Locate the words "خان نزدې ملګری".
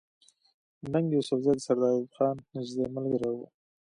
2.15-3.29